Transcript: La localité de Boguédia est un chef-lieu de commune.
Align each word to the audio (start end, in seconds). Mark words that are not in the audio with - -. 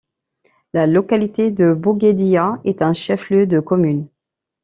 La 0.73 0.87
localité 0.87 1.51
de 1.51 1.75
Boguédia 1.75 2.59
est 2.65 2.81
un 2.81 2.91
chef-lieu 2.91 3.45
de 3.45 3.59
commune. 3.59 4.07